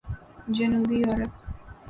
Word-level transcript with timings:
جنوبی 0.55 0.97
یورپ 1.01 1.31